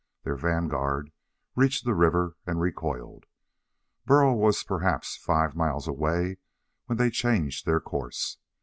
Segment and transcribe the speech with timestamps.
[0.23, 1.11] Their vanguard
[1.55, 3.27] reached the river and recoiled.
[4.03, 6.37] Burl was perhaps five miles away
[6.87, 8.39] when they changed their course.